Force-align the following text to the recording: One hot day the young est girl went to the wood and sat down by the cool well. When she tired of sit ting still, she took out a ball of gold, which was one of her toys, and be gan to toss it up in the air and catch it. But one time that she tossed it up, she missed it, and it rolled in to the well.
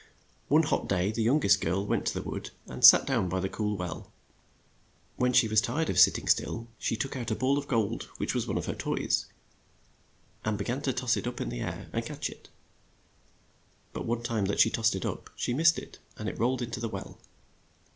One 0.47 0.63
hot 0.63 0.89
day 0.89 1.11
the 1.11 1.21
young 1.21 1.45
est 1.45 1.61
girl 1.61 1.85
went 1.85 2.07
to 2.07 2.13
the 2.15 2.27
wood 2.27 2.49
and 2.65 2.83
sat 2.83 3.05
down 3.05 3.29
by 3.29 3.39
the 3.39 3.47
cool 3.47 3.77
well. 3.77 4.11
When 5.17 5.31
she 5.31 5.47
tired 5.49 5.91
of 5.91 5.99
sit 5.99 6.15
ting 6.15 6.27
still, 6.27 6.67
she 6.79 6.95
took 6.95 7.15
out 7.15 7.29
a 7.29 7.35
ball 7.35 7.59
of 7.59 7.67
gold, 7.67 8.05
which 8.17 8.33
was 8.33 8.47
one 8.47 8.57
of 8.57 8.65
her 8.65 8.73
toys, 8.73 9.27
and 10.43 10.57
be 10.57 10.65
gan 10.65 10.81
to 10.81 10.93
toss 10.93 11.17
it 11.17 11.27
up 11.27 11.39
in 11.39 11.49
the 11.49 11.59
air 11.61 11.87
and 11.93 12.03
catch 12.03 12.31
it. 12.31 12.49
But 13.93 14.07
one 14.07 14.23
time 14.23 14.45
that 14.45 14.59
she 14.59 14.71
tossed 14.71 14.95
it 14.95 15.05
up, 15.05 15.29
she 15.35 15.53
missed 15.53 15.77
it, 15.77 15.99
and 16.17 16.27
it 16.27 16.39
rolled 16.39 16.63
in 16.63 16.71
to 16.71 16.79
the 16.79 16.89
well. 16.89 17.19